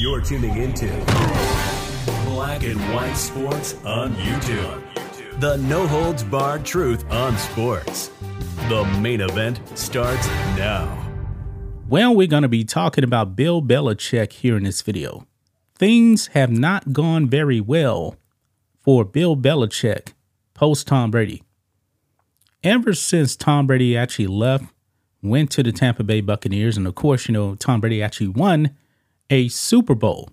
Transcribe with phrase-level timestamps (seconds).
[0.00, 0.86] You're tuning into
[2.24, 5.40] Black and White Sports on YouTube.
[5.40, 8.10] The no holds barred truth on sports.
[8.70, 10.26] The main event starts
[10.56, 11.06] now.
[11.86, 15.26] Well, we're going to be talking about Bill Belichick here in this video.
[15.74, 18.16] Things have not gone very well
[18.80, 20.14] for Bill Belichick
[20.54, 21.42] post Tom Brady.
[22.64, 24.64] Ever since Tom Brady actually left,
[25.22, 28.76] went to the Tampa Bay Buccaneers, and of course, you know, Tom Brady actually won
[29.28, 30.30] a Super Bowl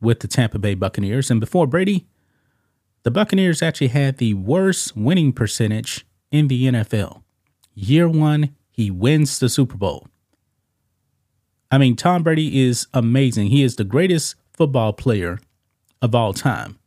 [0.00, 1.30] with the Tampa Bay Buccaneers.
[1.30, 2.06] And before Brady,
[3.02, 7.22] the Buccaneers actually had the worst winning percentage in the NFL.
[7.74, 10.08] Year one, he wins the Super Bowl.
[11.70, 13.48] I mean, Tom Brady is amazing.
[13.48, 15.40] He is the greatest football player
[16.00, 16.78] of all time.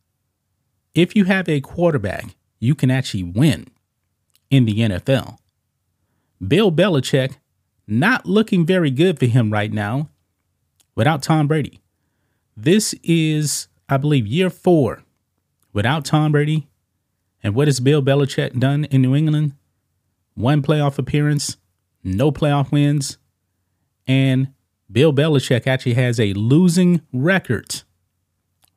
[0.94, 3.68] If you have a quarterback, you can actually win
[4.50, 5.38] in the NFL.
[6.46, 7.36] Bill Belichick,
[7.86, 10.08] not looking very good for him right now
[10.94, 11.80] without Tom Brady.
[12.56, 15.02] This is, I believe, year four
[15.72, 16.68] without Tom Brady.
[17.42, 19.54] And what has Bill Belichick done in New England?
[20.34, 21.56] One playoff appearance,
[22.02, 23.18] no playoff wins.
[24.06, 24.52] And
[24.90, 27.82] Bill Belichick actually has a losing record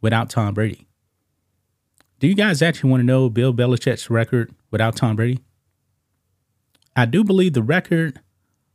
[0.01, 0.87] without Tom Brady.
[2.19, 5.39] Do you guys actually want to know Bill Belichick's record without Tom Brady?
[6.95, 8.19] I do believe the record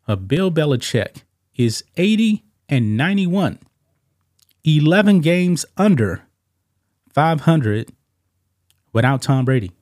[0.09, 1.23] of Bill Belichick
[1.57, 3.59] is 80 and 91,
[4.65, 6.23] 11 games under
[7.13, 7.91] 500
[8.93, 9.73] without Tom Brady.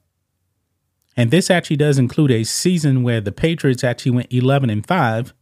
[1.17, 5.33] And this actually does include a season where the Patriots actually went 11 and 5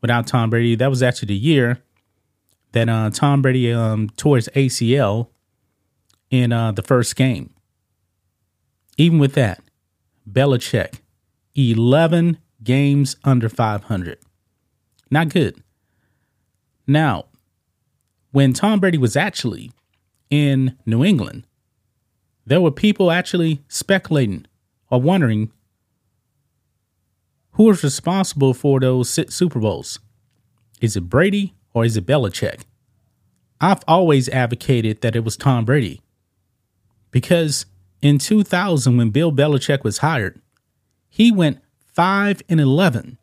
[0.00, 0.74] without Tom Brady.
[0.74, 1.82] That was actually the year
[2.72, 5.28] that uh, Tom Brady um, tore his ACL
[6.30, 7.50] in uh, the first game.
[8.96, 9.60] Even with that,
[10.30, 11.00] Belichick,
[11.56, 14.18] 11 games under 500.
[15.10, 15.62] Not good.
[16.86, 17.26] Now,
[18.30, 19.72] when Tom Brady was actually
[20.30, 21.46] in New England,
[22.44, 24.46] there were people actually speculating
[24.90, 25.50] or wondering
[27.52, 29.98] who was responsible for those Super Bowls.
[30.80, 32.62] Is it Brady or is it Belichick?
[33.60, 36.02] I've always advocated that it was Tom Brady
[37.10, 37.64] because
[38.02, 40.38] in 2000, when Bill Belichick was hired,
[41.16, 41.62] he went
[41.94, 43.16] 5 and 11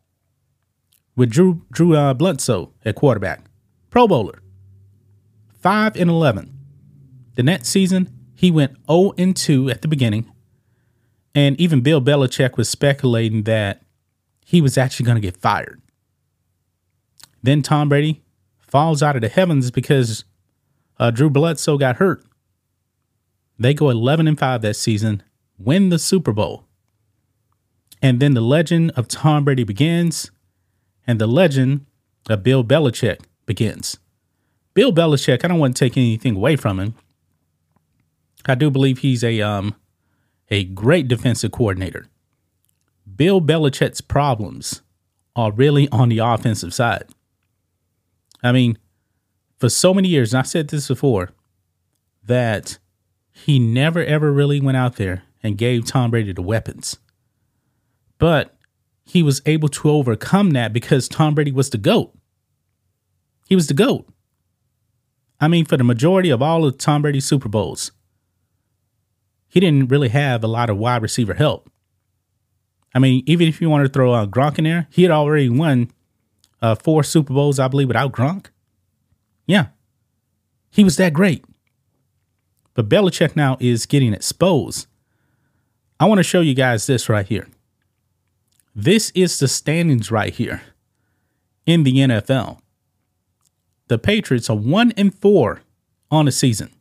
[1.15, 3.41] with Drew, Drew uh, Bledsoe at quarterback.
[3.91, 4.41] Pro Bowler.
[5.61, 6.51] 5 and 11.
[7.35, 10.25] The next season, he went 0 and 2 at the beginning.
[11.35, 13.83] And even Bill Belichick was speculating that
[14.43, 15.79] he was actually going to get fired.
[17.43, 18.23] Then Tom Brady
[18.57, 20.23] falls out of the heavens because
[20.97, 22.25] uh, Drew Bledsoe got hurt.
[23.59, 25.21] They go 11 and 5 that season,
[25.59, 26.65] win the Super Bowl.
[28.03, 30.29] And then the legend of Tom Brady begins,
[31.07, 31.85] and the legend
[32.29, 33.97] of Bill Belichick begins.
[34.73, 36.95] Bill Belichick, I don't want to take anything away from him.
[38.45, 39.75] I do believe he's a um
[40.49, 42.07] a great defensive coordinator.
[43.15, 44.81] Bill Belichick's problems
[45.33, 47.05] are really on the offensive side.
[48.43, 48.77] I mean,
[49.57, 51.29] for so many years, and I said this before,
[52.21, 52.79] that
[53.31, 56.97] he never ever really went out there and gave Tom Brady the weapons.
[58.18, 58.56] But
[59.06, 62.16] he was able to overcome that because Tom Brady was the GOAT.
[63.47, 64.07] He was the GOAT.
[65.40, 67.91] I mean, for the majority of all of Tom Brady's Super Bowls,
[69.50, 71.69] he didn't really have a lot of wide receiver help.
[72.96, 75.50] I mean, even if you want to throw uh, Gronk in there, he had already
[75.50, 75.91] won
[76.62, 78.47] uh, four Super Bowls, I believe, without Gronk.
[79.45, 79.68] Yeah,
[80.71, 81.44] he was that great.
[82.74, 84.88] But Belichick now is getting exposed.
[86.00, 87.48] I want to show you guys this right here.
[88.75, 90.61] This is the standings right here
[91.65, 92.59] in the NFL.
[93.87, 95.61] The Patriots are 1 and 4
[96.09, 96.71] on the season.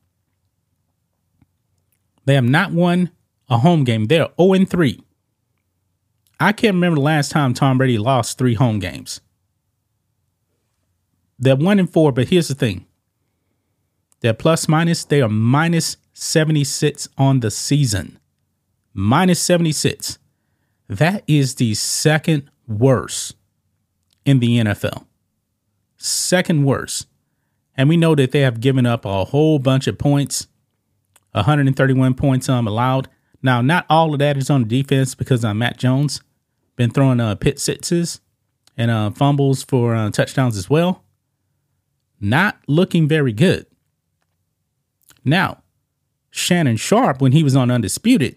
[2.24, 3.10] They have not won
[3.48, 4.06] a home game.
[4.06, 5.02] They're 0 and 3.
[6.40, 9.20] I can't remember the last time Tom Brady lost three home games.
[11.38, 12.86] They're 1 and 4, but here's the thing.
[14.20, 18.18] They're plus minus, they are minus 76 on the season.
[18.94, 20.18] Minus 76.
[20.92, 23.34] That is the second worst
[24.24, 25.06] in the NFL
[26.02, 27.06] second worst.
[27.76, 30.48] And we know that they have given up a whole bunch of points,
[31.32, 33.08] 131 points um, allowed.
[33.42, 36.20] Now, not all of that is on the defense because uh, Mac Jones
[36.76, 38.20] been throwing uh, pick sixes
[38.76, 41.04] and uh, fumbles for uh, touchdowns as well.
[42.20, 43.66] Not looking very good.
[45.24, 45.62] Now,
[46.30, 48.36] Shannon Sharpe, when he was on Undisputed,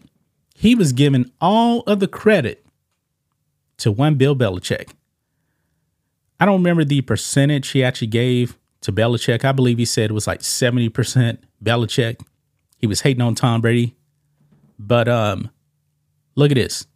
[0.56, 2.66] he was given all of the credit
[3.78, 4.92] to one Bill Belichick.
[6.40, 9.44] I don't remember the percentage he actually gave to Belichick.
[9.44, 12.22] I believe he said it was like 70% Belichick.
[12.78, 13.96] He was hating on Tom Brady.
[14.80, 15.50] But um,
[16.36, 16.88] look at this.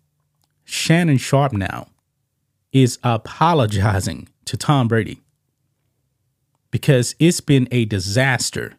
[0.64, 1.88] Shannon Sharpe now
[2.72, 5.22] is apologizing to Tom Brady
[6.72, 8.76] because it's been a disaster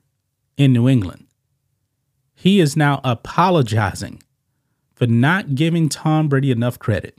[0.57, 1.27] in New England.
[2.35, 4.23] He is now apologizing
[5.01, 7.17] for not giving Tom Brady enough credit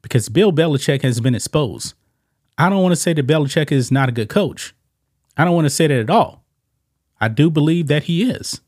[0.00, 1.92] because Bill Belichick has been exposed.
[2.56, 4.74] I don't want to say that Belichick is not a good coach.
[5.36, 6.46] I don't want to say that at all.
[7.20, 8.62] I do believe that he is.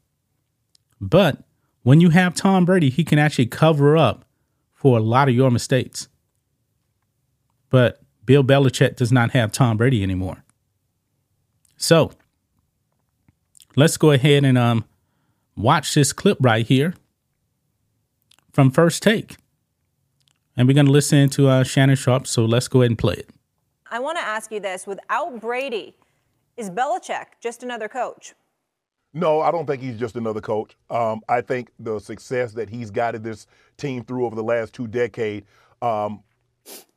[1.01, 1.45] But
[1.83, 4.27] when you have Tom Brady, he can actually cover up
[4.75, 6.09] for a lot of your mistakes.
[7.71, 10.45] But Bill Belichick does not have Tom Brady anymore.
[11.79, 12.13] So
[13.77, 14.85] let's go ahead and um,
[15.57, 16.93] watch this clip right here
[18.55, 19.37] from First Take.
[20.57, 23.15] And we're going to listen to uh, Shannon Sharpe, So let's go ahead and play
[23.15, 23.29] it.
[23.91, 25.95] I want to ask you this without Brady,
[26.57, 28.35] is Belichick just another coach?
[29.13, 30.77] No, I don't think he's just another coach.
[30.89, 33.47] Um, I think the success that he's guided this
[33.77, 35.47] team through over the last two decades,
[35.83, 36.23] um,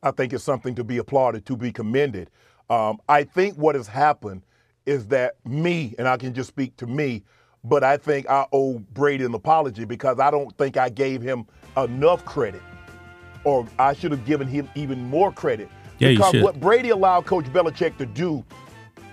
[0.02, 2.30] I think is something to be applauded, to be commended.
[2.70, 4.44] Um, I think what has happened
[4.86, 7.24] is that me, and I can just speak to me,
[7.68, 11.46] but I think I owe Brady an apology because I don't think I gave him
[11.76, 12.62] enough credit,
[13.44, 15.70] or I should have given him even more credit.
[16.00, 16.44] Yeah, because you should.
[16.44, 18.46] what Brady allowed Coach Belichick to do,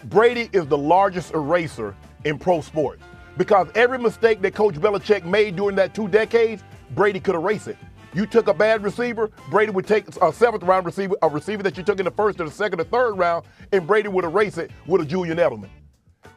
[0.05, 3.03] Brady is the largest eraser in pro sports
[3.37, 6.63] because every mistake that Coach Belichick made during that two decades,
[6.95, 7.77] Brady could erase it.
[8.13, 11.77] You took a bad receiver, Brady would take a seventh round receiver, a receiver that
[11.77, 14.57] you took in the first or the second or third round, and Brady would erase
[14.57, 15.69] it with a Julian Edelman.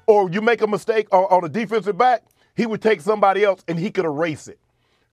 [0.07, 2.23] Or you make a mistake on, on a defensive back,
[2.55, 4.59] he would take somebody else and he could erase it.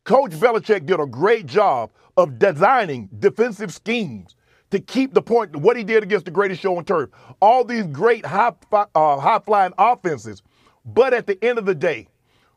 [0.05, 4.37] Coach Belichick did a great job of designing defensive schemes
[4.71, 7.11] to keep the point, what he did against the greatest show on turf.
[7.41, 10.43] All these great high, uh, high flying offenses
[10.85, 12.09] but at the end of the day,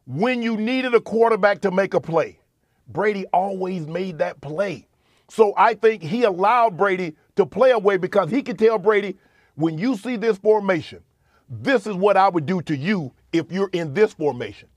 [0.05, 2.39] when you needed a quarterback to make a play,
[2.87, 4.87] Brady always made that play.
[5.29, 9.17] So I think he allowed Brady to play away because he could tell Brady,
[9.55, 11.03] when you see this formation,
[11.49, 14.69] this is what I would do to you if you're in this formation.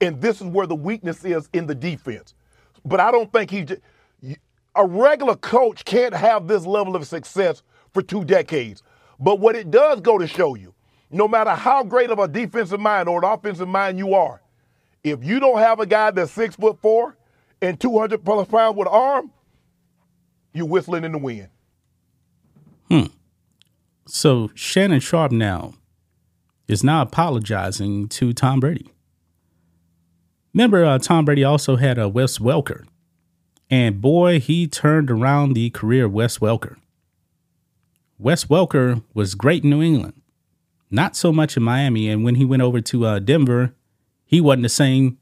[0.00, 2.34] And this is where the weakness is in the defense.
[2.84, 3.66] But I don't think he,
[4.74, 7.62] a regular coach can't have this level of success
[7.92, 8.82] for two decades.
[9.18, 10.74] But what it does go to show you
[11.10, 14.40] no matter how great of a defensive mind or an offensive mind you are,
[15.02, 17.16] if you don't have a guy that's six foot four
[17.60, 19.30] and 200 plus pounds with an arm,
[20.52, 21.48] you're whistling in the wind.
[22.90, 23.06] Hmm.
[24.06, 25.74] So Shannon Sharpe now
[26.72, 28.90] is now apologizing to Tom Brady.
[30.54, 32.84] Remember, uh, Tom Brady also had a Wes Welker,
[33.70, 36.76] and boy, he turned around the career of Wes Welker.
[38.18, 40.20] Wes Welker was great in New England,
[40.90, 42.08] not so much in Miami.
[42.08, 43.74] And when he went over to uh, Denver,
[44.26, 45.18] he wasn't the same,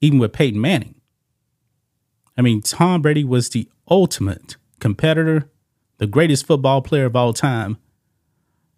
[0.00, 0.96] even with Peyton Manning.
[2.36, 5.48] I mean, Tom Brady was the ultimate competitor,
[5.98, 7.78] the greatest football player of all time.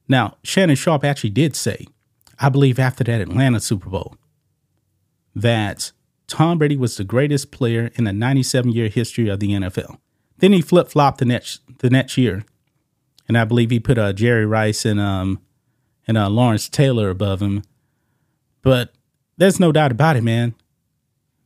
[0.06, 1.87] Now, Shannon Sharpe actually did say,
[2.44, 4.16] I believe after that Atlanta Super Bowl,
[5.34, 5.92] that
[6.26, 9.96] Tom Brady was the greatest player in the 97 year history of the NFL.
[10.36, 12.44] Then he flip flopped the next the next year,
[13.26, 15.40] and I believe he put uh, Jerry Rice and um,
[16.06, 17.62] and uh, Lawrence Taylor above him.
[18.60, 18.92] But
[19.38, 20.54] there's no doubt about it, man,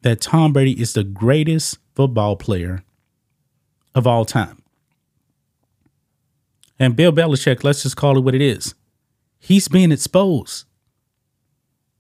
[0.02, 2.83] that Tom Brady is the greatest football player
[3.95, 4.64] of all time.
[6.76, 8.75] And Bill Belichick, let's just call it what it is.
[9.38, 10.64] He's being exposed.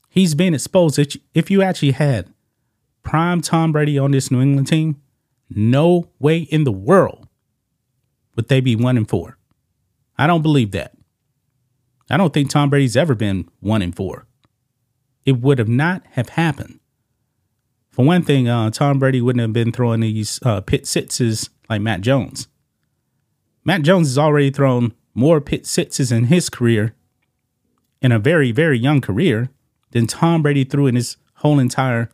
[0.08, 1.18] He's been exposed.
[1.34, 2.32] If you actually had
[3.02, 5.00] prime Tom Brady on this New England team,
[5.50, 7.28] no way in the world
[8.36, 9.38] would they be one and four.
[10.16, 10.94] I don't believe that.
[12.10, 14.26] I don't think Tom Brady's ever been one and four.
[15.24, 16.80] It would have not have happened.
[17.90, 21.82] For one thing, uh, Tom Brady wouldn't have been throwing these uh, pick sixes like
[21.82, 22.48] Matt Jones.
[23.64, 26.94] Matt Jones has already thrown more pick sixes in his career,
[28.00, 29.50] in a very, very young career,
[29.90, 32.10] than Tom Brady threw in his whole entire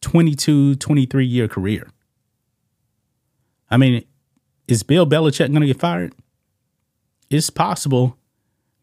[0.00, 1.88] 22, 23 year career.
[3.70, 4.04] I mean,
[4.66, 6.14] is Bill Belichick going to get fired?
[7.30, 8.16] It's possible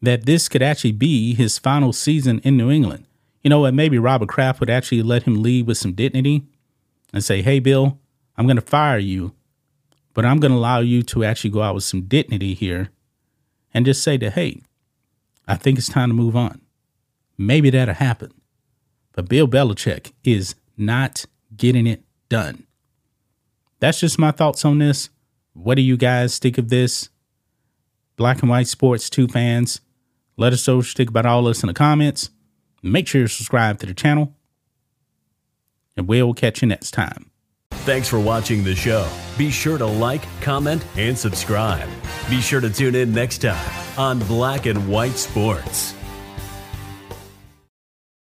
[0.02, 3.06] that this could actually be his final season in New England.
[3.44, 3.74] You know what?
[3.74, 6.44] Maybe Robert Kraft would actually let him leave with some dignity
[7.14, 8.00] and say, hey, Bill,
[8.38, 9.34] I'm going to fire you,
[10.14, 12.90] but I'm going to allow you to actually go out with some dignity here
[13.74, 14.62] and just say that, hey,
[15.48, 16.62] I think it's time to move on.
[17.38, 18.32] Maybe that'll happen.
[19.14, 21.26] But Bill Belichick is not
[21.56, 22.66] getting it done.
[23.80, 25.10] That's just my thoughts on this.
[25.54, 27.10] What do you guys think of this?
[28.18, 29.82] Black and White Sports 2 fans,
[30.38, 32.30] let us know what you think about all this in the comments.
[32.82, 34.34] Make sure you subscribe to the channel.
[35.98, 37.32] And we'll catch you next time.
[37.72, 39.08] Thanks for watching the show.
[39.38, 41.88] Be sure to like, comment, and subscribe.
[42.30, 45.94] Be sure to tune in next time on Black and White Sports.